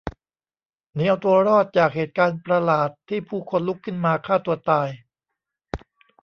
[0.95, 4.89] หนีเอาตัวรอดจากเหตุการณ์ประหลาดที่ผู้คนลุกขึ้นมาฆ่าตัวตาย